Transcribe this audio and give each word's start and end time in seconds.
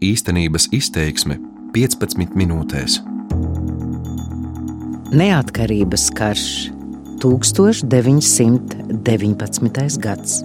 Īstenības 0.00 0.70
izteiksme 0.72 1.34
15 1.74 2.30
minūtēs. 2.32 2.94
Neatkarības 5.12 6.06
karš 6.16 6.72
1919. 7.20 10.00
gads. 10.00 10.40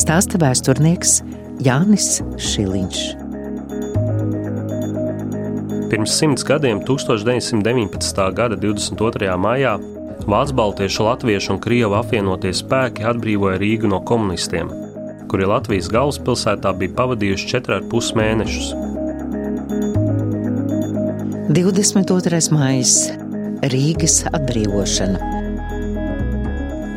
Stāsta 0.00 0.40
vēsturnieks 0.40 1.20
Jānis 1.60 2.24
Šiliņš. 2.40 3.20
Pirms 5.92 6.16
simts 6.16 6.40
gadiem, 6.48 6.80
1919. 6.88 8.32
gada 8.32 8.56
22. 8.56 9.28
maijā, 9.44 9.76
Vācu 10.24 10.56
baltiešu, 10.56 11.04
latviešu 11.04 11.52
un 11.52 11.60
krievu 11.60 12.00
apvienotie 12.00 12.56
spēki 12.56 13.04
atbrīvoja 13.12 13.60
Rīgu 13.60 13.92
no 13.92 14.00
komunistiem, 14.08 14.72
kuri 15.34 15.48
Latvijas 15.50 15.88
galvaspilsētā 15.90 16.70
bija 16.78 16.92
pavadījuši 16.94 17.48
4,5 17.56 18.10
mēnešus. 18.14 18.66
22. 21.50 22.38
maija- 22.54 22.84
Rīgas 23.72 24.20
atbrīvošana. 24.30 25.32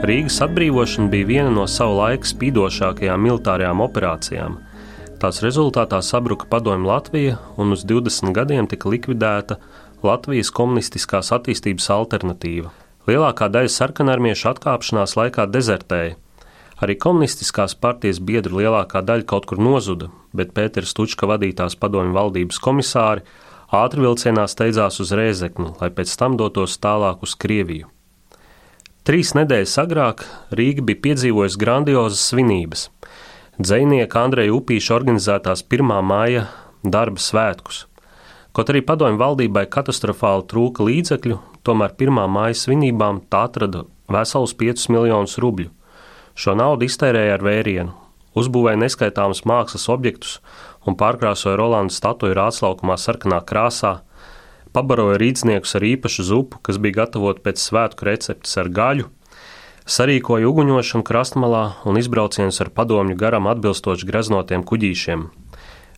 Rīgas 0.06 0.38
atbrīvošana 0.46 1.10
bija 1.10 1.30
viena 1.32 1.56
no 1.56 1.66
savu 1.66 1.98
laiku 1.98 2.30
spīdošākajām 2.30 3.26
militārajām 3.26 3.82
operācijām. 3.88 4.60
Tās 5.18 5.42
rezultātā 5.42 6.04
sabruka 6.06 6.46
padomju 6.46 6.92
Latvija 6.92 7.40
un 7.58 7.74
uz 7.74 7.84
20 7.90 8.38
gadiem 8.38 8.68
tika 8.68 8.86
likvidēta 8.94 9.58
Latvijas 10.04 10.54
komunistiskās 10.54 11.34
attīstības 11.34 11.90
alternatīva. 11.90 12.70
Lielākā 13.08 13.50
daļa 13.50 13.74
sarkanarmiešu 13.80 14.54
atkāpšanās 14.54 15.18
laikā 15.18 15.50
dezertēja. 15.50 16.22
Arī 16.78 16.94
komunistiskās 17.02 17.74
partijas 17.74 18.20
biedru 18.22 18.60
lielākā 18.60 19.02
daļa 19.02 19.26
kaut 19.26 19.48
kur 19.50 19.58
nozuda, 19.58 20.12
bet 20.38 20.54
Pēters 20.54 20.94
Tučka 20.94 21.26
vadītās 21.30 21.74
padomju 21.82 22.14
valdības 22.14 22.60
komisāri 22.62 23.24
ātri 23.74 24.04
vilcienā 24.06 24.46
steidzās 24.46 25.02
uz 25.02 25.14
Rēzekni, 25.18 25.72
lai 25.82 25.90
pēc 25.90 26.14
tam 26.20 26.38
dotos 26.38 26.78
tālāk 26.78 27.26
uz 27.26 27.34
Krieviju. 27.34 27.90
Trīs 29.08 29.34
nedēļas 29.34 29.74
agrāk 29.82 30.26
Rīga 30.54 30.84
bija 30.86 31.02
piedzīvojusi 31.08 31.60
grandiozas 31.62 32.26
svinības. 32.30 32.90
Dzēnieka 33.58 34.22
Andreja 34.22 34.54
Upīša 34.54 34.94
organizētās 35.00 35.64
1. 35.66 35.94
māja 36.06 36.46
darba 36.84 37.24
svētkus. 37.24 37.86
Kaut 38.54 38.70
arī 38.70 38.84
padomju 38.86 39.18
valdībai 39.22 39.66
katastrofāli 39.72 40.46
trūka 40.52 40.86
līdzekļu, 40.86 41.40
tomēr 41.66 41.98
pirmā 41.98 42.28
māja 42.30 42.60
svinībām 42.66 43.24
tā 43.32 43.48
atrada 43.50 43.86
veselus 44.12 44.54
5 44.60 44.92
miljonus 44.94 45.40
rubļu. 45.42 45.72
Šo 46.38 46.54
naudu 46.54 46.86
iztērēja 46.86 47.40
ar 47.40 47.42
vērienu, 47.42 47.94
uzbūvēja 48.38 48.78
neskaitāmus 48.78 49.42
mākslas 49.50 49.88
objektus 49.90 50.36
un 50.86 50.94
pārkrāsoja 51.00 51.58
Rolanda 51.58 51.94
statuju 51.96 52.36
rātslaukumā 52.38 52.94
sarkanā 53.02 53.40
krāsā, 53.42 53.96
pabaroja 54.70 55.18
rīzniekus 55.18 55.74
ar 55.80 55.86
īpašu 55.88 56.28
zupu, 56.28 56.60
kas 56.62 56.78
bija 56.78 57.00
gatavota 57.02 57.42
pēc 57.48 57.64
svētku 57.64 58.06
receptes 58.06 58.54
ar 58.62 58.70
gaļu, 58.70 59.08
sarīkoja 59.90 60.46
uguņošanu 60.52 61.08
krastmalā 61.08 61.64
un 61.90 61.98
izbraucienus 61.98 62.62
ar 62.62 62.70
padomju 62.70 63.18
garam 63.18 63.50
atbilstoši 63.50 64.06
greznotiem 64.06 64.66
kuģīšiem. 64.68 65.26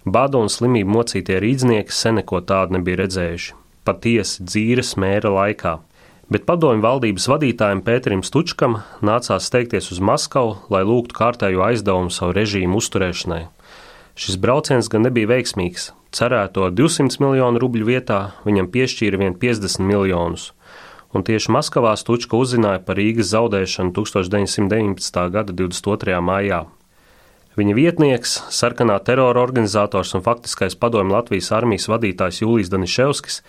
Bada 0.08 0.40
un 0.40 0.48
slimību 0.48 0.96
mocītie 1.02 1.42
rīznieki 1.44 1.92
sen 1.92 2.22
neko 2.22 2.40
tādu 2.48 2.78
nebija 2.78 3.04
redzējuši, 3.04 3.58
patiesi 3.84 4.48
dzīves 4.48 4.96
mēra 5.04 5.36
laikā. 5.36 5.82
Bet 6.30 6.44
padomju 6.46 6.84
valdības 6.86 7.26
vadītājiem 7.26 7.80
Pēterim 7.82 8.20
Stučkam 8.22 8.76
nācās 9.02 9.48
steigties 9.50 9.88
uz 9.90 9.98
Maskavu, 9.98 10.60
lai 10.70 10.84
lūgtu 10.86 11.16
kārtējo 11.18 11.64
aizdevumu 11.66 12.14
savu 12.14 12.36
režīmu 12.38 12.78
uzturēšanai. 12.78 13.48
Šis 14.14 14.38
brauciens 14.38 14.92
gan 14.94 15.08
nebija 15.08 15.32
veiksmīgs. 15.32 15.88
Cerēto 16.14 16.68
200 16.70 17.18
miljonu 17.24 17.62
rubļu 17.64 17.88
vietā 17.88 18.20
viņam 18.46 18.70
piešķīra 18.70 19.24
vien 19.24 19.38
50 19.42 19.82
miljonus. 19.82 20.52
Un 21.18 21.26
tieši 21.26 21.50
Maskavā 21.50 21.96
Stučka 21.98 22.38
uzzināja 22.38 22.84
par 22.86 23.02
Rīgas 23.02 23.32
zaudēšanu 23.34 23.96
1919. 23.98 25.22
gada 25.34 25.56
22. 25.64 26.22
maijā. 26.22 26.68
Viņa 27.58 27.74
vietnieks, 27.74 28.36
sarkanā 28.54 29.00
terora 29.02 29.42
organizators 29.42 30.14
un 30.14 30.22
faktiskais 30.22 30.78
padomju 30.78 31.18
Latvijas 31.18 31.50
armijas 31.58 31.90
vadītājs 31.90 32.44
Jūlijs 32.44 32.70
Daniševskis 32.70 33.42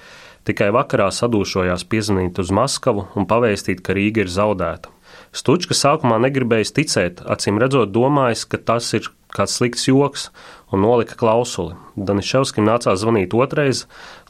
tikai 0.48 0.70
vakarā 0.74 1.10
sadūšojās 1.14 1.84
piezvanīt 1.90 2.40
uz 2.42 2.52
Maskavu 2.54 3.06
un 3.18 3.28
pavēstīt, 3.30 3.82
ka 3.84 3.96
Rīga 3.96 4.24
ir 4.24 4.32
zaudēta. 4.32 4.92
Stučka 5.36 5.76
sākumā 5.76 6.18
negribēja 6.22 6.72
ticēt, 6.80 7.22
acīm 7.22 7.58
redzot, 7.62 7.92
domājis, 7.94 8.46
ka 8.50 8.58
tas 8.58 8.88
ir 8.98 9.10
kāds 9.30 9.56
slikts 9.58 9.86
joks, 9.86 10.28
un 10.74 10.82
nolika 10.82 11.14
klausuli. 11.18 11.76
Daniševskim 11.94 12.66
nācās 12.66 13.02
zvanīt 13.02 13.34
otrais, 13.34 13.84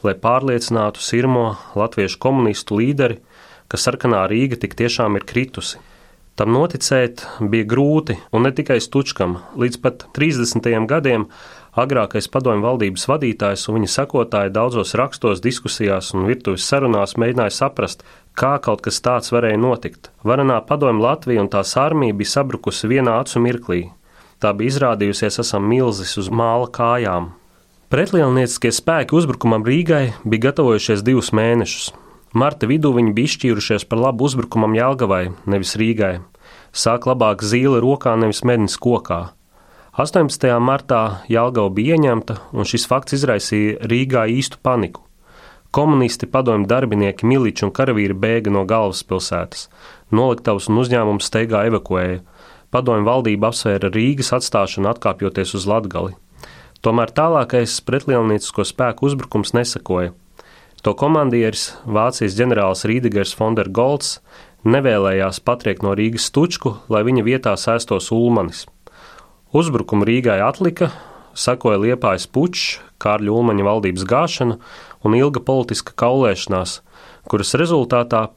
lai 0.05 0.13
pārliecinātu 0.17 1.01
sirmo 1.01 1.55
latviešu 1.77 2.19
komunistu 2.21 2.81
līderi, 2.81 3.21
ka 3.71 3.79
sarkanā 3.81 4.25
Rīga 4.29 4.59
tik 4.61 4.77
tiešām 4.77 5.17
ir 5.17 5.25
kritusi. 5.25 5.81
Tam 6.39 6.53
noticēt 6.55 7.25
bija 7.51 7.67
grūti, 7.69 8.15
un 8.33 8.45
ne 8.47 8.53
tikai 8.55 8.79
Stučkam. 8.81 9.35
Līdz 9.59 9.81
pat 9.83 10.05
30. 10.15 10.69
gadiem 10.89 11.27
agrākais 11.77 12.27
padomju 12.31 12.65
valdības 12.65 13.07
vadītājs 13.07 13.67
un 13.69 13.79
viņa 13.79 13.89
sekotāji 13.93 14.53
daudzos 14.55 14.93
rakstos, 14.99 15.41
diskusijās 15.43 16.11
un 16.15 16.27
virtuves 16.27 16.67
sarunās 16.67 17.15
mēģināja 17.15 17.55
saprast, 17.55 18.03
kā 18.35 18.57
kaut 18.63 18.83
kas 18.85 19.01
tāds 19.03 19.31
varēja 19.31 19.59
notikt. 19.61 20.11
Varanā 20.23 20.59
padomju 20.67 21.03
Latvija 21.05 21.43
un 21.43 21.51
tās 21.51 21.75
armija 21.79 22.17
bija 22.17 22.35
sabrukusi 22.35 22.91
vienā 22.91 23.19
acu 23.23 23.43
mirklī. 23.43 23.81
Tā 24.41 24.55
bija 24.57 24.73
izrādījusies 24.73 25.39
esam 25.43 25.67
milzis 25.69 26.17
uz 26.17 26.31
māla 26.33 26.67
kājām. 26.73 27.31
Pretlielnieciskie 27.91 28.71
spēki 28.71 29.15
uzbrukumam 29.17 29.65
Rīgai 29.67 30.13
bija 30.23 30.47
gatavojušies 30.47 31.03
divus 31.03 31.33
mēnešus. 31.35 31.91
Marta 32.33 32.67
vidū 32.67 32.93
viņi 32.95 33.11
bija 33.11 33.27
izšķīrušies 33.27 33.85
par 33.91 33.99
labu 33.99 34.29
uzbrukumam 34.29 34.77
Jālgavai, 34.77 35.33
nevis 35.43 35.75
Rīgai. 35.75 36.21
Sāk 36.71 37.03
labāk 37.09 37.43
zīle 37.43 37.81
rokā, 37.83 38.15
nevis 38.15 38.45
mednis 38.47 38.79
kokā. 38.79 39.25
18. 39.91 40.47
martā 40.63 41.19
Jālgava 41.27 41.67
bija 41.75 41.97
ieņemta, 41.97 42.37
un 42.55 42.63
šis 42.63 42.85
fakts 42.87 43.17
izraisīja 43.17 43.89
Rīgā 43.91 44.21
īstu 44.31 44.55
paniku. 44.63 45.01
Komunisti, 45.75 46.29
padomju 46.31 46.69
darbinieki, 46.71 47.27
miliči 47.27 47.65
un 47.67 47.73
karavīri 47.75 48.15
bēga 48.15 48.53
no 48.55 48.63
galvaspilsētas. 48.63 49.67
Noliktavas 50.15 50.69
un 50.71 50.79
uzņēmums 50.79 51.27
steigā 51.27 51.65
evakuēja. 51.67 52.23
Padomju 52.71 53.03
valdība 53.03 53.51
apsvēra 53.51 53.91
Rīgas 53.91 54.31
atstāšanu 54.39 54.93
atkāpjoties 54.93 55.55
uz 55.59 55.67
Latgali. 55.67 56.15
Tomēr 56.79 57.11
tālākais 57.11 57.75
pretlielniecisko 57.83 58.63
spēku 58.63 59.11
uzbrukums 59.11 59.51
nesakoja. 59.59 60.15
To 60.87 60.95
komandieris, 60.95 61.73
Vācijas 61.83 62.39
ģenerālis 62.39 62.87
Rīdegers 62.87 63.35
Fondergolds, 63.35 64.21
nevēlējās 64.63 65.43
patriekt 65.43 65.83
no 65.83 65.99
Rīgas 65.99 66.31
stučku, 66.31 66.77
lai 66.87 67.03
viņa 67.03 67.27
vietā 67.27 67.59
sēstos 67.59 68.07
Ulmanis. 68.15 68.69
Uzbrukumu 69.51 70.05
Rīgai 70.07 70.37
atlika, 70.39 70.87
sekoja 71.35 71.75
liepājas 71.83 72.23
pučs, 72.31 72.77
Kārļa 73.03 73.33
Ulmaņa 73.35 73.65
valdības 73.67 74.05
gāšana 74.07 74.55
un 75.03 75.15
ilga 75.17 75.41
politiska 75.43 75.91
kaulēšanās, 75.99 76.77
kuras 77.27 77.51
rezultātā, 77.59 78.29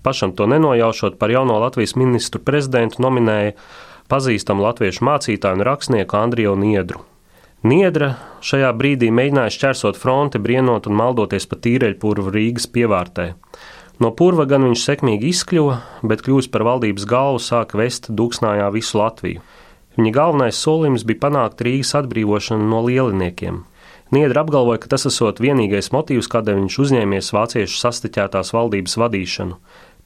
pašam 0.00 0.32
to 0.32 0.46
nenojaušot 0.48 1.18
par 1.20 1.34
jauno 1.34 1.58
Latvijas 1.60 1.92
ministru 2.00 2.40
prezidentu, 2.40 3.02
nominēja 3.04 3.52
pazīstamu 4.08 4.64
latviešu 4.64 5.04
mācītāju 5.04 5.60
un 5.60 5.66
rakstnieku 5.68 6.16
Andriju 6.16 6.56
Niedru. 6.56 7.04
Niedra 7.68 8.14
šajā 8.40 8.72
brīdī 8.72 9.12
mēģināja 9.12 9.52
šķērsot 9.52 10.00
fronti, 10.00 10.40
brienot 10.40 10.88
un 10.88 10.96
maldoties 10.96 11.44
pa 11.52 11.60
tīreļpurvu 11.60 12.32
Rīgas 12.32 12.64
pievārtē. 12.72 13.34
No 14.00 14.16
purva 14.16 14.48
gan 14.48 14.64
viņš 14.64 14.88
sekmīgi 14.88 15.28
izkļuva, 15.36 15.82
bet 16.00 16.24
kļūst 16.24 16.48
par 16.50 16.64
valdības 16.64 17.04
galvu 17.04 17.44
sāka 17.44 17.76
vest 17.76 18.08
duksnājā 18.08 18.72
visu 18.72 18.96
Latviju. 18.98 19.44
Viņa 19.98 20.12
galvenais 20.16 20.56
solījums 20.56 21.04
bija 21.04 21.26
panākt 21.26 21.60
Rīgas 21.64 21.92
atbrīvošanu 22.00 22.64
no 22.70 22.80
lieliniekiem. 22.86 23.62
Niedra 24.12 24.42
apgalvoja, 24.44 24.80
ka 24.82 24.90
tas 24.92 25.06
esot 25.08 25.40
vienīgais 25.40 25.90
motīvs, 25.92 26.28
kādēļ 26.32 26.58
viņš 26.62 26.78
uzņēmies 26.84 27.32
vāciešu 27.32 27.78
sastiķētās 27.80 28.52
valdības 28.52 28.98
vadīšanu. 29.00 29.56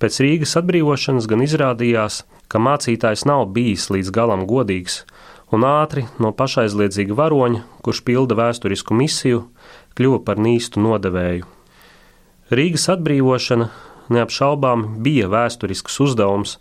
Pēc 0.03 0.19
Rīgas 0.23 0.55
atbrīvošanas 0.61 1.27
gan 1.31 1.43
izrādījās, 1.43 2.21
ka 2.47 2.61
mācītājs 2.63 3.25
nav 3.27 3.47
bijis 3.55 3.89
līdz 3.91 4.13
galam 4.15 4.45
godīgs, 4.47 5.01
un 5.55 5.67
ātri 5.67 6.07
no 6.23 6.31
pašaizliedzīga 6.37 7.17
varoņa, 7.19 7.63
kurš 7.83 8.03
pilda 8.07 8.39
vēsturisku 8.39 8.95
misiju, 8.95 9.47
kļuva 9.99 10.23
par 10.27 10.43
nīstu 10.43 10.83
nodevēju. 10.83 11.47
Rīgas 12.55 12.87
atbrīvošana 12.95 13.71
neapšaubām 14.15 14.87
bija 15.03 15.31
vēsturisks 15.33 15.99
uzdevums, 16.05 16.59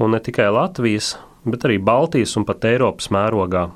un 0.00 0.16
ne 0.16 0.20
tikai 0.20 0.48
Latvijas, 0.52 1.16
bet 1.46 1.64
arī 1.66 1.78
Baltijas 1.82 2.36
un 2.36 2.44
pat 2.44 2.66
Eiropas 2.68 3.08
mērogā. 3.14 3.68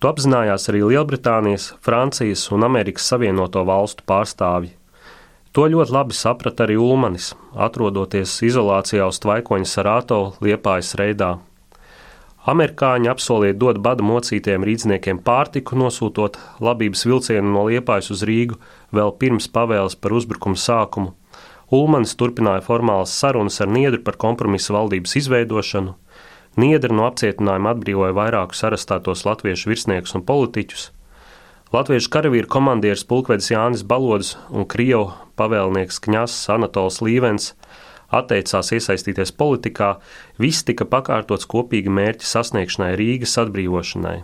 To 0.00 0.08
apzinājās 0.08 0.70
arī 0.72 0.80
Lielbritānijas, 0.88 1.74
Francijas 1.84 2.46
un 2.54 2.64
Amerikas 2.64 3.10
Savienoto 3.10 3.66
Valstu 3.68 4.06
pārstāvji. 4.08 4.72
To 5.52 5.66
ļoti 5.66 5.92
labi 5.92 6.14
saprata 6.14 6.64
arī 6.64 6.78
Ulmanis, 6.78 7.32
atrodoties 7.58 8.38
izolācijā 8.46 9.08
uz 9.10 9.18
Tvaikoņa 9.20 9.66
Sarāto 9.68 10.20
Liepājas 10.40 10.94
reidā. 10.96 11.34
Amerikāņi 12.48 13.10
apsolīja 13.12 13.58
dot 13.60 13.80
bada 13.84 14.00
mocītiem 14.06 14.64
rīzniekiem 14.64 15.18
pārtiku, 15.26 15.76
nosūtot 15.76 16.38
labības 16.64 17.04
vilcienu 17.04 17.52
no 17.52 17.66
Liepājas 17.68 18.08
uz 18.14 18.22
Rīgu 18.24 18.56
vēl 18.96 19.12
pirms 19.20 19.50
pavēles 19.52 19.98
par 20.00 20.14
uzbrukumu 20.16 20.56
sākumu. 20.56 21.12
Ulmanis 21.70 22.16
turpināja 22.18 22.64
formālas 22.64 23.12
sarunas 23.12 23.60
ar 23.60 23.68
Niedru 23.68 24.00
par 24.06 24.16
kompromisu 24.16 24.72
valdības 24.78 25.18
izveidošanu. 25.20 25.92
Niedra 26.60 26.92
no 26.92 27.06
apcietinājuma 27.08 27.74
atbrīvoja 27.74 28.16
vairākus 28.16 28.64
arestētos 28.66 29.24
latviešu 29.24 29.70
virsniekus 29.70 30.16
un 30.18 30.24
politiķus. 30.26 30.88
Latviešu 31.70 32.10
karavīru 32.10 32.50
komandieris 32.50 33.06
pulkvedis 33.06 33.52
Jānis 33.52 33.84
Balodis 33.86 34.34
un 34.50 34.66
Krievu 34.66 35.12
pavēlnieks 35.38 36.00
Kņass 36.04 36.50
Anatols 36.50 36.98
Līvens 37.06 37.52
atteicās 38.10 38.72
iesaistīties 38.74 39.32
politikā, 39.38 39.94
viss 40.42 40.66
tika 40.66 40.86
pakārtots 40.90 41.46
kopīga 41.50 41.92
mērķa 41.94 42.26
sasniegšanai 42.26 42.92
Rīgas 42.98 43.36
atbrīvošanai. 43.44 44.18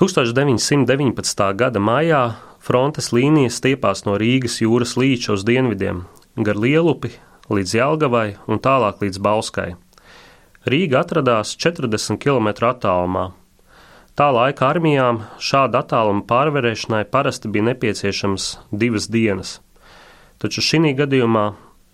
1919. 0.00 1.44
gada 1.60 1.80
maijā 1.80 2.22
frontes 2.60 3.10
līnijas 3.16 3.58
stiepās 3.60 4.04
no 4.06 4.16
Rīgas 4.20 4.60
jūras 4.62 4.96
līča 5.00 5.34
uz 5.36 5.44
dienvidiem, 5.48 6.04
gar 6.36 6.60
Lielupi 6.60 7.14
līdz 7.50 7.76
Jelgavai 7.80 8.28
un 8.48 8.60
tālāk 8.62 9.00
līdz 9.04 9.20
Bauskai. 9.24 9.72
Rīga 10.68 11.00
atradās 11.00 11.54
40 11.56 12.18
km 12.20 12.50
attālumā. 12.68 13.30
Tā 14.12 14.26
laika 14.34 14.66
armijām 14.68 15.22
šāda 15.40 15.80
attāluma 15.80 16.26
pārvarēšanai 16.28 17.06
parasti 17.08 17.48
bija 17.48 17.70
nepieciešams 17.70 18.48
divas 18.68 19.08
dienas, 19.08 19.60
taču 20.36 20.60
šī 20.60 20.92
gadījumā 20.98 21.46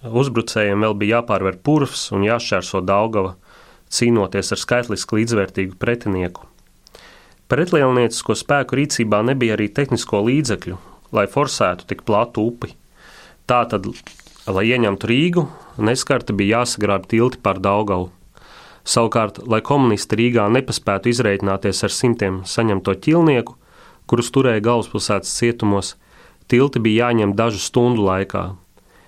Uzbrucējiem 0.07 0.83
vēl 0.85 0.95
bija 0.99 1.21
jāpārvar 1.21 1.57
purvs 1.63 2.11
un 2.15 2.27
jāšķērso 2.27 2.83
Daugava, 2.85 3.37
cīnoties 3.91 4.53
ar 4.53 4.61
skaitliski 4.61 5.21
līdzvērtīgu 5.21 5.79
pretinieku. 5.81 6.45
Pretlielniecisko 7.47 8.35
spēku 8.35 8.77
rīcībā 8.81 9.23
nebija 9.27 9.55
arī 9.55 9.71
tehnisko 9.71 10.25
līdzekļu, 10.27 10.77
lai 11.15 11.27
forsētu 11.31 11.87
tik 11.87 12.03
platu 12.07 12.49
upi. 12.51 12.75
Tātad, 13.47 13.87
lai 14.51 14.67
ieņemtu 14.75 15.11
Rīgu, 15.11 15.47
neskarti 15.79 16.35
bija 16.35 16.61
jāsagrāb 16.61 17.07
tilti 17.07 17.39
pār 17.43 17.63
Daugavu. 17.63 18.11
Savukārt, 18.87 19.41
lai 19.51 19.63
komunisti 19.67 20.19
Rīgā 20.21 20.47
nepaspētu 20.55 21.11
izreikināties 21.11 21.83
ar 21.83 21.95
simtiem 21.95 22.43
saņemto 22.47 22.95
ķilnieku, 23.03 23.57
kurus 24.07 24.31
turēja 24.31 24.63
galvaspilsētas 24.69 25.33
cietumos, 25.41 25.97
tilti 26.47 26.83
bija 26.83 27.09
jāņem 27.09 27.35
dažu 27.35 27.59
stundu 27.59 28.07
laikā, 28.07 28.45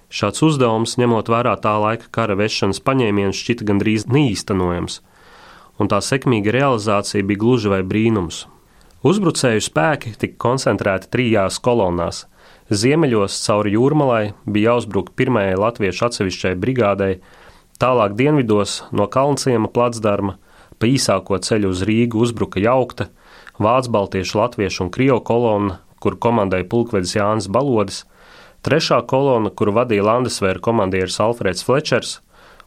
Šāds 0.09 0.41
uzdevums, 0.41 0.95
ņemot 0.97 1.29
vērā 1.29 1.53
tā 1.61 1.75
laika 1.77 2.07
kara 2.17 2.33
vešanas 2.39 2.81
paņēmienu, 2.81 3.35
šķita 3.37 3.67
gandrīz 3.69 4.07
neīstenojams, 4.09 5.03
un 5.77 5.91
tā 5.93 5.99
sekmīga 6.01 6.55
realizācija 6.57 7.27
bija 7.29 7.43
gluži 7.43 7.73
vai 7.75 7.83
brīnums. 7.85 8.47
Uzbrucēju 9.05 9.61
spēki 9.63 10.15
tika 10.17 10.41
koncentrēti 10.41 11.11
trijās 11.13 11.61
kolonnās. 11.61 12.25
Ziemeļos 12.73 13.37
cauri 13.45 13.75
jūrmalai 13.77 14.23
bija 14.49 14.73
jāuzbruk 14.73 15.13
pirmajai 15.17 15.61
latviešu 15.61 16.09
atsevišķai 16.09 16.55
brigādei, 16.57 17.21
tālāk 17.79 18.15
dienvidos 18.19 18.83
no 18.93 19.07
Kalnciema 19.07 19.71
placdarma 19.71 20.37
pa 20.79 20.87
īsāko 20.87 21.39
ceļu 21.43 21.73
uz 21.75 21.83
Rīgu 21.87 22.21
uzbruka 22.23 22.63
jaukta, 22.63 23.09
Vācu, 23.59 23.91
Baltiešu, 23.91 24.39
Latviešu 24.39 24.85
un 24.85 24.93
Krievu 24.95 25.19
kolonna, 25.27 25.81
kur 25.99 26.15
komandēja 26.15 26.69
pulkvedis 26.71 27.17
Jānis 27.19 27.51
Balodis– 27.51 28.05
Trešā 28.67 28.99
kolona, 29.07 29.53
kuru 29.55 29.73
vadīja 29.77 30.03
Landesvēra 30.03 30.59
komandieris 30.59 31.21
Alfrēds 31.23 31.63
Flečers, 31.63 32.17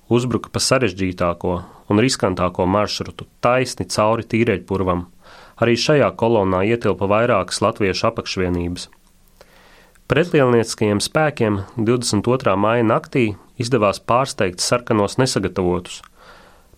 uzbruka 0.08 0.48
pa 0.50 0.62
sarežģītāko 0.64 1.56
un 1.92 2.00
riskantāko 2.00 2.64
maršrutu 2.64 3.28
taisni 3.44 3.86
cauri 3.92 4.24
tīreļpurvam. 4.32 5.04
Arī 5.62 5.76
šajā 5.76 6.08
kolonnā 6.18 6.64
ietilpa 6.72 7.10
vairākas 7.12 7.60
latviešu 7.62 8.08
apakšvienības. 8.08 8.88
Pretlielnieciskajiem 10.08 11.04
spēkiem 11.04 11.60
22. 11.76 12.56
maija 12.56 12.88
naktī 12.88 13.26
izdevās 13.62 14.02
pārsteigt 14.04 14.64
sarkanos 14.64 15.18
nesagatavotus. 15.22 16.02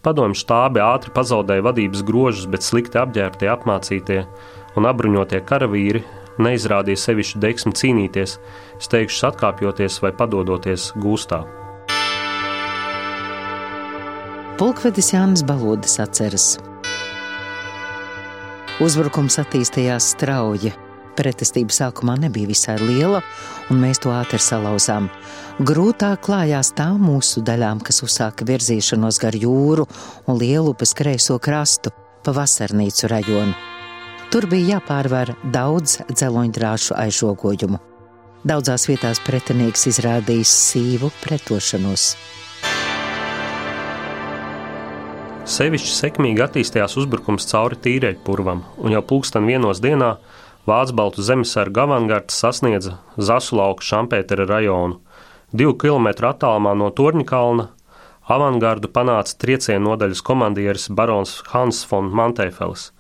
Padomju 0.04 0.36
štābi 0.36 0.84
ātri 0.84 1.14
pazaudēja 1.16 1.64
vadības 1.64 2.04
grožus, 2.04 2.50
bet 2.52 2.66
slikti 2.66 3.00
apģērbtie, 3.00 3.48
apmācītie 3.48 4.20
un 4.76 4.90
apbruņotie 4.90 5.40
karavīri 5.48 6.04
neizrādīja 6.44 7.00
sevišķu 7.00 7.42
deksmi 7.44 7.74
cīnīties, 7.78 8.38
steigšus 8.84 9.28
atkāpjoties 9.32 10.00
vai 10.04 10.12
padodoties 10.18 10.92
gūstā. 11.00 11.44
Pulkvedis 14.60 15.14
Jānis 15.16 15.42
Balodis 15.48 15.98
atceras. 16.04 16.54
Uzbrukums 18.84 19.40
attīstījās 19.42 20.14
strauji. 20.16 20.74
Pretestība 21.14 21.70
sākumā 21.70 22.16
nebija 22.24 22.50
visai 22.50 22.80
liela, 22.82 23.20
un 23.70 23.82
mēs 23.84 24.02
to 24.02 24.10
ātri 24.14 24.40
salauzām. 24.42 25.12
Grūtāk 25.62 26.24
klājās 26.26 26.72
tām 26.74 27.04
mūsu 27.06 27.44
daļām, 27.46 27.84
kas 27.86 28.02
uzsāka 28.06 28.48
virzīšanos 28.50 29.22
gar 29.22 29.38
jūru 29.38 29.86
un 30.26 30.42
lielu 30.42 30.74
upes 30.74 30.96
kreiso 30.98 31.38
krastu 31.38 31.94
pa 32.26 32.34
vasarnīcu 32.34 33.12
rajonu. 33.12 33.54
Tur 34.34 34.48
bija 34.50 34.80
jāpārvar 34.80 35.36
daudz 35.54 36.00
dzeloņdrāšu 36.10 36.96
aizžogojumu. 36.98 37.78
Daudzās 38.44 38.88
vietās 38.90 39.22
pretinieks 39.24 39.86
izrādījis 39.94 40.54
sīvu 40.72 41.12
pretošanos. 41.22 42.16
Sevišķi 45.44 45.92
sekmīgi 45.92 46.42
attīstījās 46.44 46.98
uzbrukums 47.02 47.46
cauri 47.50 47.78
tīreļpurvam, 47.84 48.64
un 48.80 48.96
jau 48.96 49.04
pulksten 49.06 49.46
vienos 49.46 49.82
dienā 49.84 50.16
Vācu 50.64 50.96
Baltu 50.96 51.24
zemesargu 51.26 51.84
avangards 51.84 52.38
sasniedza 52.40 52.98
Zasulauka 53.18 53.84
Šampētera 53.84 54.48
rajonu. 54.48 55.02
Divu 55.52 55.76
kilometru 55.76 56.30
attālumā 56.32 56.72
no 56.80 56.88
Torņkalna 56.96 57.68
avangardu 58.32 58.88
panāca 58.88 59.36
triecienu 59.44 59.92
nodaļas 59.92 60.24
komandieris 60.24 60.88
barons 60.90 61.42
Hans 61.52 61.84
von 61.92 62.08
Mantēfels 62.16 62.94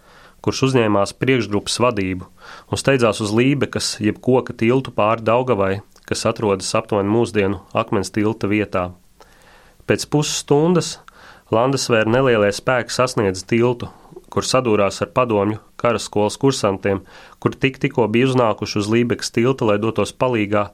kurš 0.44 0.66
uzņēmās 0.68 1.16
priekšgrupas 1.24 1.80
vadību 1.86 2.28
un 2.28 2.80
steidzās 2.80 3.22
uz 3.24 3.32
Lībekas, 3.32 3.96
jeb 4.04 4.20
koka 4.24 4.56
tiltu 4.60 4.92
pāri 4.92 5.24
Daugavai, 5.24 5.78
kas 6.04 6.26
atrodas 6.28 6.74
aptuveni 6.76 7.12
mūsdienu 7.14 7.62
akmens 7.72 8.12
tilta 8.12 8.50
vietā. 8.52 8.90
Pēc 9.88 10.06
pusstundas 10.12 10.98
Landesvēra 11.54 12.10
nelielie 12.10 12.52
spēki 12.56 12.92
sasniedz 12.92 13.44
tiltu, 13.48 13.88
kur 14.34 14.46
sadūrās 14.48 14.98
ar 15.06 15.12
padomju 15.14 15.60
karaskolas 15.78 16.40
kursantiem, 16.42 17.04
kuri 17.44 17.60
tik 17.62 17.78
tikko 17.84 18.08
bija 18.10 18.32
uznākuši 18.32 18.80
uz 18.82 18.90
Lībekas 18.90 19.30
tilta, 19.36 19.68
lai 19.70 19.78
dotos 19.82 20.14
palīgā 20.18 20.70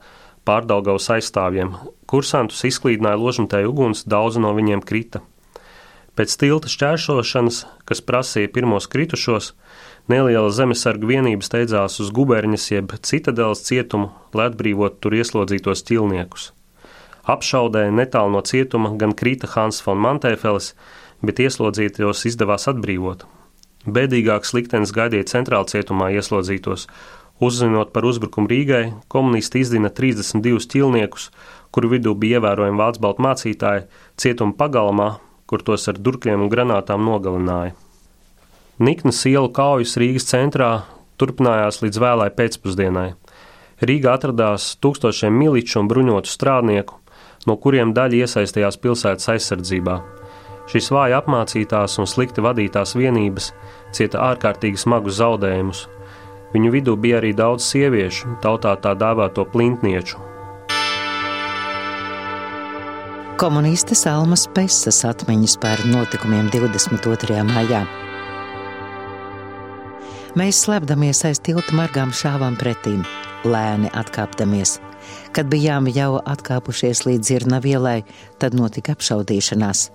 pārdaugavas 0.48 1.10
aizstāvjiem. 1.17 1.75
Kursantus 2.10 2.63
izklīdināja 2.69 3.19
ložmetēju 3.19 3.74
uguns, 3.74 4.05
daudzi 4.07 4.41
no 4.43 4.53
viņiem 4.55 4.86
krita. 4.86 5.22
Pēc 6.15 6.36
tilta 6.39 6.72
šķērsošanas, 6.72 7.57
kas 7.88 8.01
prasīja 8.03 8.51
pirmos 8.51 8.89
kritušos, 8.91 9.53
neliela 10.12 10.50
zemesarga 10.51 11.07
vienība 11.07 11.45
steidzās 11.45 12.00
uz 12.03 12.10
guberņas 12.15 12.65
jeb 12.74 12.95
citadeles 13.07 13.63
cietumu, 13.67 14.10
lai 14.36 14.50
atbrīvotu 14.50 15.00
tur 15.03 15.15
ieslodzītos 15.19 15.86
ķilniekus. 15.88 16.50
Apšaudē 17.29 17.86
netālu 17.93 18.33
no 18.33 18.41
cietuma 18.41 18.95
gan 19.00 19.13
krita 19.13 19.48
Hans 19.53 19.83
von 19.86 20.00
Mantēfelis, 20.01 20.74
bet 21.24 21.39
ieslodzītos 21.43 22.25
izdevās 22.25 22.67
atbrīvot. 22.72 23.27
Bēdīgāks 23.96 24.53
liktenis 24.55 24.93
gaidīja 24.96 25.27
centrāla 25.31 25.67
cietumā 25.69 26.12
ieslodzītos. 26.15 26.88
Uzzinot 27.39 27.93
par 27.96 28.03
uzbrukumu 28.03 28.51
Rīgai, 28.51 28.84
komunisti 29.08 29.62
izdina 29.63 29.91
32 29.96 30.67
ķilniekus, 30.74 31.29
kuru 31.72 31.93
vidū 31.93 32.15
bija 32.19 32.39
ievērojami 32.39 32.81
vācu 32.81 33.03
baltu 33.05 33.24
mācītāji, 33.24 33.86
cietuma 34.19 34.58
pagalmā, 34.60 35.10
kur 35.48 35.63
tos 35.65 35.88
ar 35.88 35.98
durkļiem 35.98 36.43
un 36.46 36.51
granātām 36.51 37.05
nogalināja. 37.08 37.77
Niknas 38.79 39.24
ielu 39.27 39.50
kaujas 39.55 39.98
Rīgas 40.00 40.27
centrā 40.29 40.69
turpinājās 41.19 41.81
līdz 41.84 42.00
vēlai 42.03 42.29
pēcpusdienai. 42.36 43.10
Rīgā 43.79 44.13
atradās 44.15 44.74
tūkstošiem 44.84 45.36
miliču 45.36 45.79
un 45.81 45.91
bruņotu 45.91 46.31
strādnieku, 46.31 47.00
no 47.48 47.55
kuriem 47.60 47.96
daļa 47.96 48.25
iesaistījās 48.25 48.79
pilsētas 48.84 49.31
aizsardzībā. 49.36 50.00
Šīs 50.69 50.91
vāji 50.93 51.17
apmācītās 51.17 51.97
un 52.01 52.09
slikti 52.09 52.45
vadītās 52.45 52.95
vienības 52.97 53.51
cieta 53.95 54.21
ārkārtīgi 54.29 54.77
smagus 54.77 55.17
zaudējumus. 55.21 55.88
Viņu 56.53 56.73
vidū 56.73 56.97
bija 56.97 57.21
arī 57.21 57.33
daudz 57.38 57.65
sieviešu, 57.65 58.38
tautā 58.43 58.75
tā 58.81 58.95
dēvēto 58.97 59.45
plintnieču, 59.49 60.29
komunistes 63.39 64.01
Almas 64.03 64.41
Pesas 64.51 64.97
atmiņas 65.07 65.53
par 65.63 65.79
notikumiem 65.88 66.49
22. 66.51 67.38
maijā. 67.47 67.85
Mēs 70.35 70.59
slēpdamies 70.65 71.21
aiz 71.29 71.39
tilta 71.39 71.71
margām 71.77 72.11
šāvām 72.11 72.57
pretīm, 72.59 73.05
lēni 73.47 73.88
atkāpdamies. 73.95 74.75
Kad 75.31 75.47
bijām 75.53 75.88
jau 75.95 76.17
atkāpušies 76.19 77.05
līdz 77.07 77.31
Zirnavielai, 77.31 78.01
tad 78.43 78.59
notika 78.59 78.97
apšaudīšanās. 78.97 79.85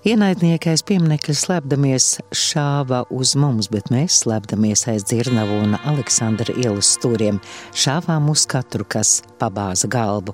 Ienaidnieki 0.00 0.70
aiz 0.72 0.80
pieminekļa 0.88 1.34
slēpdamies 1.36 2.04
šāva 2.32 3.02
uz 3.12 3.34
mums, 3.36 3.66
bet 3.68 3.90
mēs 3.92 4.22
slēpdamies 4.22 4.86
aiz 4.88 5.04
dzirnavu 5.04 5.58
un 5.60 5.76
Aleksandra 5.76 6.54
ielas 6.56 6.94
stūriem, 6.94 7.36
šāvām 7.76 8.30
uz 8.32 8.46
katru, 8.48 8.86
kas 8.88 9.18
pabāza 9.36 9.90
galvu. 9.92 10.32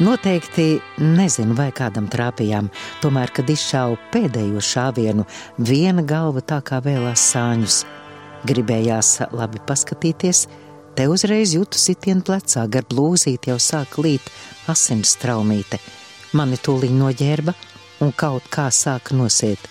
Noteikti 0.00 0.80
nezinu, 1.04 1.52
vai 1.60 1.68
kādam 1.76 2.08
trāpījām, 2.08 2.72
tomēr, 3.04 3.36
kad 3.36 3.52
izšāvu 3.52 4.00
pēdējo 4.08 4.64
šāvienu, 4.64 5.28
viena 5.60 6.00
galva 6.00 6.40
tā 6.40 6.62
kā 6.64 6.80
vēlās 6.80 7.28
sāņus. 7.34 7.82
Gribējās 8.48 9.18
labi 9.36 9.60
paskatīties, 9.68 10.46
te 10.96 11.12
uzreiz 11.12 11.52
jūtu 11.60 11.76
sitienu 11.76 12.24
plecā, 12.24 12.64
gar 12.72 12.88
blūzīt 12.88 13.52
jau 13.52 13.60
sāk 13.60 14.00
līt 14.00 14.32
asins 14.64 15.18
traumīte. 15.20 15.76
Mani 16.32 16.56
tūlīt 16.56 16.96
noģērba 16.96 17.52
un 18.04 18.12
kaut 18.12 18.46
kā 18.52 18.68
sāka 18.74 19.16
nosēt. 19.16 19.66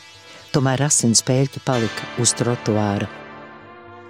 Tomēr 0.53 0.85
asins 0.87 1.23
pēļķi 1.27 1.61
palika 1.67 2.07
uz 2.21 2.33
trotuāra. 2.37 3.07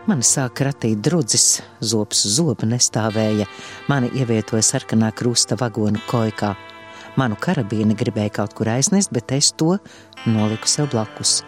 Mani 0.08 0.24
sāka 0.24 0.70
ratīt 0.70 1.02
drudzis, 1.04 1.60
zops 1.84 2.24
uz 2.30 2.38
zobu 2.38 2.70
nestāvēja, 2.70 3.48
mani 3.92 4.08
ievietoja 4.16 4.64
sarkanā 4.64 5.12
krusta 5.12 5.58
vagonu 5.60 6.00
koikā. 6.08 6.54
Manu 7.20 7.36
karabīnu 7.42 7.98
gribēja 7.98 8.38
kaut 8.40 8.56
kur 8.56 8.70
aiznest, 8.72 9.12
bet 9.12 9.34
es 9.36 9.52
to 9.52 9.76
noliku 10.30 10.70
sev 10.70 10.92
blakus. 10.94 11.42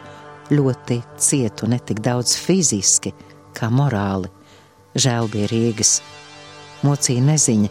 Ļoti 0.52 1.00
cietu 1.22 1.70
ne 1.70 1.80
tik 1.80 2.02
daudz 2.04 2.36
fiziski, 2.42 3.14
kā 3.56 3.70
morāli. 3.72 4.28
Žēl 4.98 5.30
bija 5.32 5.48
Rīgas. 5.54 6.00
Mocīja 6.84 7.24
neziņa, 7.24 7.70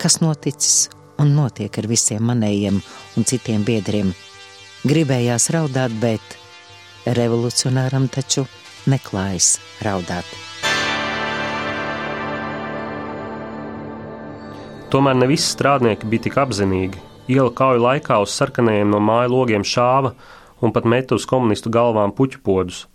kas 0.00 0.18
noticis 0.24 0.88
un 1.18 1.34
notiek 1.34 1.78
ar 1.80 1.88
visiem 1.90 2.22
manējiem 2.30 2.80
un 3.16 3.26
citiem 3.28 3.64
biedriem. 3.66 4.12
Gribējās 4.86 5.50
raudāt, 5.54 5.94
bet 6.00 6.38
revolucionāram 7.18 8.06
taču 8.12 8.46
neklājas 8.86 9.56
raudāt. 9.84 10.28
Tomēr 14.88 15.18
ne 15.20 15.26
visi 15.28 15.50
strādnieki 15.52 16.08
bija 16.08 16.28
tik 16.28 16.38
apzinīgi. 16.40 17.00
Iela 17.28 17.50
kauju 17.52 17.82
laikā 17.84 18.22
uz 18.24 18.32
sarkanajiem 18.32 18.88
no 18.88 19.02
māju 19.04 19.34
logiem 19.34 19.66
šāva 19.66 20.14
un 20.64 20.72
pat 20.72 20.86
meta 20.88 21.18
uz 21.18 21.26
komunistu 21.28 21.68
galvām 21.68 22.14
puķu 22.16 22.40
podus. 22.40 22.86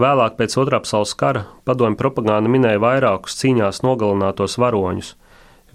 Vēlāk, 0.00 0.34
pēc 0.38 0.56
otrā 0.58 0.80
pasaules 0.82 1.12
kara, 1.14 1.44
padomju 1.68 1.98
propaganda 2.00 2.50
minēja 2.50 2.80
vairākus 2.82 3.36
cīņās 3.38 3.82
nogalinātos 3.84 4.56
varoņus, 4.58 5.12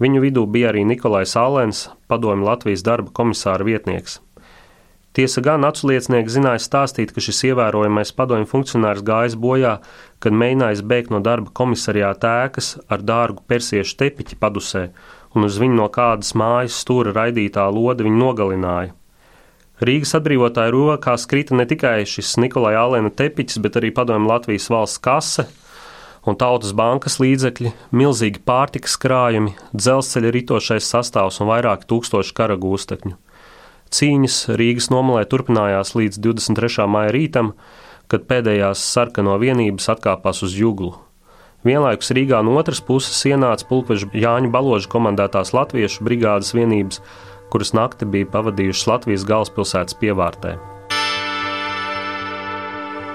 Viņu 0.02 0.20
vidū 0.20 0.44
bija 0.44 0.70
arī 0.72 0.84
Nikolais 0.84 1.32
Alens, 1.40 1.86
padomju 2.10 2.44
Latvijas 2.44 2.84
darba 2.84 3.12
komisāra 3.16 3.64
vietnieks. 3.64 4.20
Tiesa 5.16 5.40
gan 5.40 5.64
aculiecinieki 5.64 6.28
zināja 6.28 6.60
stāstīt, 6.60 7.14
ka 7.16 7.22
šis 7.24 7.38
ievērojamais 7.48 8.10
padomju 8.18 8.50
funkcionārs 8.50 9.00
gājis 9.00 9.38
bojā, 9.40 9.78
kad 10.20 10.36
mēģinājis 10.36 10.82
bēgt 10.84 11.14
no 11.14 11.22
darba 11.24 11.48
komisariāta 11.56 12.34
ēkas 12.44 12.74
ar 12.92 13.00
dārgu 13.00 13.40
persiešu 13.48 13.96
tepiķi 14.02 14.36
padusē, 14.36 14.82
un 15.32 15.48
uz 15.48 15.56
viņu 15.62 15.78
no 15.80 15.88
kādas 15.94 16.34
mājas 16.36 16.76
stūra 16.84 17.16
raidītā 17.16 17.64
lode 17.72 18.04
viņu 18.04 18.20
nogalināja. 18.20 18.92
Rīgas 19.80 20.12
atbrīvotāju 20.20 20.72
rokās 20.72 21.24
krita 21.28 21.56
ne 21.56 21.64
tikai 21.68 22.02
šis 22.08 22.36
Nikolai 22.40 22.76
Alena 22.76 23.08
tepiķis, 23.08 23.62
bet 23.64 23.80
arī 23.80 23.94
padomju 23.96 24.28
Latvijas 24.28 24.68
valsts 24.72 25.00
kase, 25.00 25.48
un 26.26 26.36
Tautas 26.38 26.74
bankas 26.76 27.20
līdzekļi, 27.22 27.72
milzīgi 27.94 28.42
pārtikas 28.46 28.98
krājumi, 29.00 29.54
dzelzceļa 29.74 30.34
ritošais 30.34 30.90
sastāvs 30.90 31.40
un 31.40 31.50
vairāki 31.52 31.88
tūkstoši 31.90 32.34
kara 32.36 32.58
gūstekņu. 32.60 33.14
Cīņas 33.96 34.36
Rīgas 34.58 34.90
nomalē 34.90 35.24
turpinājās 35.30 35.94
līdz 35.94 36.18
23. 36.18 36.88
maija 36.90 37.14
rītam, 37.14 37.52
kad 38.10 38.26
pēdējās 38.26 38.82
sarkano 38.82 39.38
vienības 39.42 39.88
atkāpās 39.94 40.42
uz 40.46 40.58
jūglu. 40.58 40.92
Vienlaikus 41.66 42.12
Rīgā 42.14 42.42
no 42.46 42.54
otras 42.60 42.82
puses 42.84 43.18
ienāca 43.26 43.66
pulkveža 43.66 44.10
Jāņa 44.14 44.52
Baloža 44.54 44.90
komandētās 44.92 45.54
latviešu 45.56 46.06
brigādes 46.06 46.54
vienības, 46.54 47.02
kuras 47.50 47.74
nakti 47.74 48.06
bija 48.06 48.30
pavadījušas 48.34 48.88
Latvijas 48.92 49.26
galvaspilsētas 49.26 49.98
pievārtē. 50.02 50.58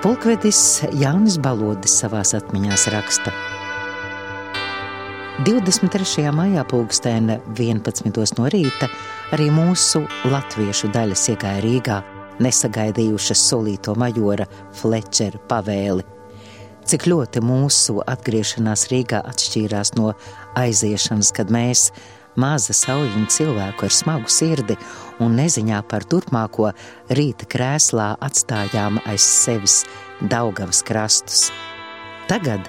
Pulkvedis 0.01 0.81
Jānis 0.97 1.35
Balodis 1.37 1.93
savās 2.01 2.31
atmiņās 2.33 2.87
raksta. 2.89 3.29
23. 5.45 6.23
maijā 6.33 6.63
pulkstēna 6.65 7.35
11. 7.53 8.09
no 8.39 8.47
rīta 8.49 8.89
arī 9.37 9.51
mūsu 9.53 10.01
latviešu 10.25 10.89
daļas 10.95 11.27
iegāja 11.35 11.61
Rīgā, 11.61 11.99
nesagaidījušas 12.41 13.43
solīto 13.51 13.93
majora 13.93 14.49
Flečera 14.73 15.37
pavēli. 15.51 16.07
Cik 16.89 17.05
ļoti 17.05 17.45
mūsu 17.45 17.99
atgriešanās 18.01 18.87
Rīgā 18.89 19.21
atšķīrās 19.35 19.93
no 20.01 20.15
aiziešanas, 20.57 21.29
kad 21.29 21.53
mēs 21.53 21.91
maza 22.39 22.73
saujiņa 22.75 23.27
cilvēku 23.31 23.87
ar 23.87 23.95
smagu 23.95 24.31
sirdi 24.31 24.77
un 25.21 25.35
neziņā 25.39 25.81
par 25.89 26.05
turpmāko 26.07 26.71
rīta 27.11 27.47
krēslā 27.51 28.13
atstājām 28.23 29.01
aiz 29.05 29.25
sevis 29.25 29.81
Daugavas 30.21 30.83
krastus. 30.85 31.49
Tagad, 32.29 32.67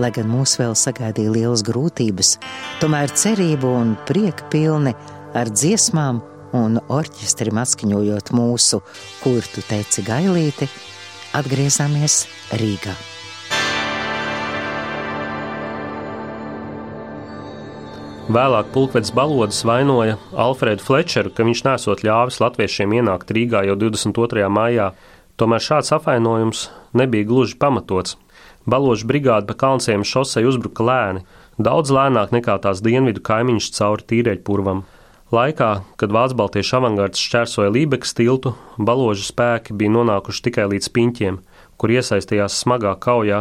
lai 0.00 0.10
gan 0.14 0.28
mūs 0.30 0.56
vēl 0.60 0.76
sagaidīja 0.76 1.32
lielas 1.34 1.64
grūtības, 1.66 2.36
tomēr 2.82 3.12
cerību 3.12 3.72
un 3.82 3.94
prieka 4.08 4.48
pilni 4.52 4.94
ar 5.36 5.50
dziesmām 5.52 6.20
un 6.56 6.80
orķestrim 6.90 7.60
atskaņojot 7.62 8.34
mūsu 8.36 8.82
kurtu 9.22 9.64
teici 9.68 10.04
gailīti, 10.06 10.68
atgriezāmies 11.38 12.24
Rīgā. 12.60 12.96
Vēlāk 18.30 18.68
pulkvedis 18.70 19.10
Balodis 19.10 19.64
vainoja 19.66 20.12
Alfredu 20.38 20.84
Flečeru, 20.86 21.32
ka 21.34 21.42
viņš 21.42 21.62
nesot 21.66 22.02
ļāvis 22.06 22.36
latviešiem 22.38 22.92
ienākt 23.00 23.32
Rīgā 23.34 23.64
jau 23.66 23.74
22. 23.80 24.44
maijā. 24.46 24.92
Tomēr 25.34 25.64
šāds 25.64 25.90
apvainojums 25.96 26.60
nebija 26.94 27.26
gluži 27.26 27.58
pamatots. 27.58 28.14
Baložu 28.70 29.08
brigāde 29.10 29.48
pa 29.48 29.56
kalnciem 29.58 30.06
šosei 30.06 30.44
uzbruka 30.46 30.86
lēni, 30.86 31.24
daudz 31.58 31.90
lēnāk 31.90 32.30
nekā 32.36 32.60
tās 32.62 32.84
dienvidu 32.86 33.24
kaimiņš 33.26 33.72
cauri 33.80 34.06
tīreļpurvam. 34.12 34.84
Laikā, 35.34 35.72
kad 35.98 36.14
Vācu 36.14 36.38
Baltiešu 36.38 36.78
avangards 36.78 37.18
šķērsoja 37.18 37.74
Lībekas 37.74 38.14
tiltu, 38.14 38.54
baložu 38.78 39.26
spēki 39.26 39.74
bija 39.74 39.96
nonākuši 39.96 40.46
tikai 40.46 40.70
līdz 40.70 40.92
piņķiem, 40.94 41.42
kur 41.80 41.94
iesaistījās 41.94 42.58
smagā 42.60 42.92
kaujā 43.00 43.40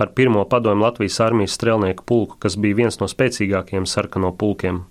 ar 0.00 0.12
pirmo 0.14 0.44
padomu 0.48 0.84
Latvijas 0.86 1.18
armijas 1.24 1.56
strelnieku 1.58 2.06
pulku, 2.06 2.36
kas 2.38 2.54
bija 2.56 2.78
viens 2.78 3.00
no 3.00 3.08
spēcīgākajiem 3.10 3.88
sarkano 3.90 4.30
pulkiem. 4.30 4.84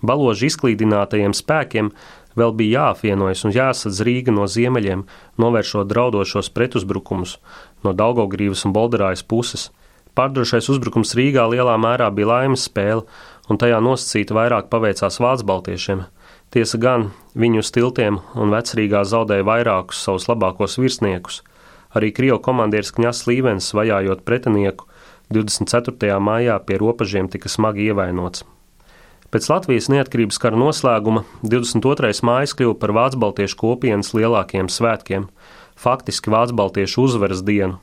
Baloži 0.00 0.48
izklīdinātajiem 0.48 1.34
spēkiem 1.36 1.90
vēl 2.38 2.54
bija 2.56 2.84
jāapvienojas 2.84 3.44
un 3.44 3.52
jāsadz 3.52 4.00
Rīga 4.06 4.32
no 4.32 4.46
ziemeļiem, 4.48 5.02
novēršot 5.42 5.90
draudošos 5.90 6.48
pretuzbrukumus 6.54 7.36
no 7.84 7.92
Daugaugrīvas 7.92 8.64
un 8.64 8.74
Bolderājas 8.76 9.26
puses. 9.26 9.68
Pārdrošais 10.16 10.70
uzbrukums 10.72 11.14
Rīgā 11.18 11.44
lielā 11.50 11.76
mērā 11.78 12.08
bija 12.14 12.30
laimes 12.32 12.64
spēle, 12.70 13.04
un 13.50 13.60
tajā 13.60 13.82
nosacīti 13.84 14.34
vairāk 14.34 14.70
paveicās 14.72 15.20
vācu 15.22 15.46
baltiešiem. 15.50 16.06
Tiesa 16.54 16.80
gan, 16.80 17.10
viņu 17.36 17.62
stiltiem 17.66 18.22
un 18.38 18.54
vecrīgā 18.54 19.04
zaudēja 19.04 19.46
vairākus 19.46 20.00
savus 20.08 20.30
labākos 20.32 20.80
virsniekus– 20.80 21.42
Arī 21.96 22.10
Krievu 22.12 22.36
komandieris 22.44 22.92
Kņas 22.92 23.24
Līvens, 23.30 23.70
vajājot 23.72 24.20
pretinieku, 24.28 24.84
24. 25.32 26.18
maijā 26.20 26.58
pie 26.64 26.76
robežiem 26.80 27.28
tika 27.32 27.48
smagi 27.48 27.88
ievainots. 27.88 28.44
Pēc 29.32 29.48
Latvijas 29.48 29.88
neatkarības 29.92 30.40
kara 30.40 30.56
noslēguma 30.56 31.22
22. 31.44 32.12
mājas 32.24 32.54
kļuva 32.56 32.76
par 32.80 32.92
Vācu 32.96 33.20
Baltiešu 33.20 33.58
kopienas 33.60 34.14
lielākiem 34.16 34.68
svētkiem, 34.72 35.26
faktiski 35.76 36.32
Vācu 36.32 36.56
Baltiešu 36.56 37.04
uzvaras 37.04 37.42
dienu. 37.44 37.80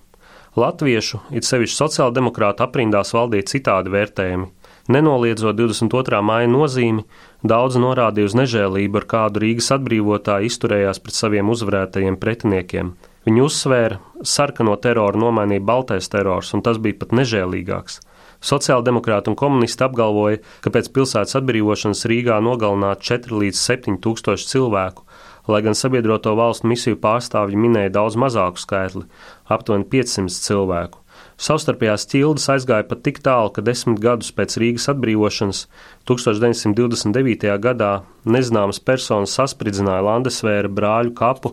Latviešu, 0.57 1.19
it 1.35 1.45
sevišķi 1.45 1.75
sociāldemokrāta 1.75 2.65
aprindās 2.65 3.13
valdīja 3.13 3.49
citādi 3.51 3.93
vērtējumi. 3.93 4.47
Nenoliedzot 4.93 5.57
22. 5.57 6.21
māja 6.25 6.49
nozīmi, 6.49 7.03
daudz 7.43 7.77
norādīja 7.81 8.29
uz 8.29 8.37
nežēlību, 8.37 9.01
ar 9.01 9.09
kādu 9.15 9.43
Rīgas 9.43 9.73
atbrīvotāji 9.75 10.53
izturējās 10.53 11.01
pret 11.01 11.21
saviem 11.21 11.53
uzvarētajiem 11.53 12.21
pretiniekiem– 12.21 12.93
Viņi 13.25 13.41
uzsvēra, 13.41 13.97
ka 13.97 14.27
sarkano 14.29 14.75
teroru 14.77 15.17
nomainīja 15.17 15.63
baltais 15.65 16.09
terors, 16.13 16.51
un 16.53 16.61
tas 16.65 16.77
bija 16.81 16.99
pat 17.01 17.15
nežēlīgāks. 17.17 17.99
Sociāldemokrāti 18.45 19.31
un 19.31 19.37
komunisti 19.39 19.81
apgalvoja, 19.85 20.41
ka 20.61 20.69
pēc 20.73 20.91
pilsētas 20.93 21.39
atbrīvošanas 21.39 22.05
Rīgā 22.11 22.37
nogalināti 22.45 23.07
4 23.09 23.39
līdz 23.41 23.61
7 23.61 23.97
tūkstoši 24.03 24.51
cilvēku, 24.51 25.05
lai 25.49 25.61
gan 25.65 25.77
sabiedroto 25.77 26.35
valstu 26.37 26.69
misiju 26.69 26.99
pārstāvji 27.01 27.57
minēja 27.57 27.95
daudz 27.97 28.17
mazāku 28.21 28.61
skaitli- 28.61 29.05
aptuveni 29.55 29.89
500 29.89 30.37
cilvēku. 30.45 31.01
Savstarpējās 31.35 32.05
ķildes 32.11 32.45
aizgāja 32.53 32.87
pat 32.87 33.01
tik 33.03 33.19
tālu, 33.23 33.51
ka 33.53 33.61
desmit 33.61 33.99
gadus 33.99 34.31
pēc 34.31 34.57
Rīgas 34.61 34.87
atbrīvošanas 34.93 35.65
1929. 36.05 37.57
gadā 37.57 38.03
nezināmas 38.25 38.79
personas 38.79 39.35
saspridzināja 39.35 40.05
Landesvēra 40.05 40.69
brāļu 40.69 41.15
kapu 41.15 41.51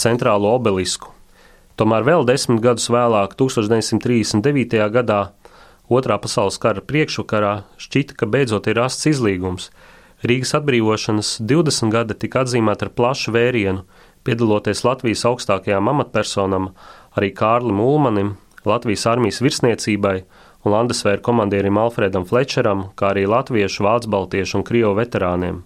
centrālo 0.00 0.54
obelisku. 0.56 1.12
Tomēr 1.80 2.04
vēl 2.04 2.26
desmit 2.28 2.60
gadus 2.64 2.90
vēlāk, 2.92 3.36
1939. 3.40 4.88
gadā, 4.92 5.20
Otrā 5.90 6.20
pasaules 6.22 6.54
kara 6.62 6.82
priekšvakarā, 6.86 7.64
šķita, 7.82 8.14
ka 8.14 8.26
beidzot 8.30 8.68
ir 8.70 8.78
rasts 8.78 9.08
izlīgums. 9.10 9.72
Rīgas 10.22 10.52
atbrīvošanas 10.54 11.40
20 11.42 11.90
gadi 11.90 12.14
tika 12.14 12.44
atzīmēta 12.44 12.86
ar 12.86 12.92
plašu 12.94 13.34
vērienu, 13.34 13.82
piedaloties 14.22 14.84
Latvijas 14.86 15.24
augstākajām 15.26 15.90
amatpersonām, 15.90 16.70
arī 17.18 17.32
Kārlim 17.34 17.82
Ulmanim, 17.82 18.36
Latvijas 18.68 19.08
armijas 19.10 19.40
virsniecībai 19.42 20.20
un 20.62 20.76
Landesvēra 20.76 21.24
komandierim 21.26 21.80
Alfredam 21.82 22.28
Flečeram, 22.28 22.92
kā 22.94 23.10
arī 23.10 23.26
latviešu, 23.26 23.82
vācu 23.88 24.14
baltiešu 24.14 24.60
un 24.60 24.66
krievu 24.70 24.94
veterāniem. 25.00 25.64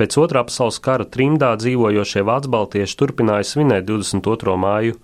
Pēc 0.00 0.14
otrā 0.16 0.40
pasaules 0.48 0.78
kara 0.80 1.04
trimdā 1.04 1.50
dzīvojošie 1.60 2.22
vācu 2.24 2.48
baltieši 2.54 2.94
turpināja 2.96 3.44
svinēt 3.44 3.84
22. 3.84 4.54
māju, 4.56 4.94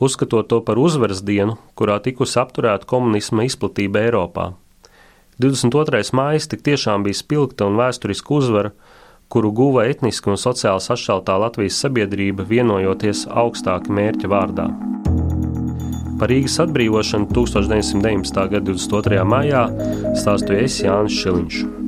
uzskatot 0.00 0.46
to 0.48 0.62
par 0.64 0.78
uzvaras 0.80 1.20
dienu, 1.20 1.58
kurā 1.76 1.98
tikusi 2.00 2.38
apturēta 2.40 2.88
komunisma 2.88 3.44
izplatība 3.44 4.06
Eiropā. 4.06 4.54
22. 5.44 6.00
mājas 6.16 6.48
tik 6.48 6.64
tiešām 6.64 7.04
bija 7.04 7.18
spilgta 7.18 7.68
un 7.68 7.76
vēsturiska 7.76 8.32
uzvara, 8.38 8.70
kuru 9.28 9.50
guva 9.52 9.84
etniski 9.90 10.32
un 10.32 10.40
sociāli 10.40 10.80
sašķeltā 10.80 11.36
Latvijas 11.44 11.82
sabiedrība 11.84 12.46
vienojoties 12.48 13.26
augstāka 13.28 13.92
mērķa 13.92 14.30
vārdā. 14.32 14.70
Par 16.18 16.32
Rīgas 16.32 16.56
atbrīvošanu 16.64 17.28
1919. 17.36 18.40
gada 18.54 18.64
22. 18.72 19.20
maijā 19.28 19.66
stāstīja 20.16 20.64
es 20.64 20.80
Jānis 20.86 21.20
Šiliņš 21.20 21.87